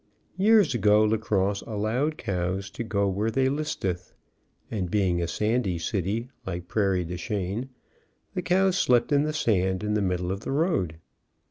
[0.39, 4.15] Years ago La Crosse allowed cows to go where they listeth,
[4.71, 7.69] and being a sandy city, like Prairie du Chien,
[8.33, 10.97] the cows slept in the sand in the middle of the road.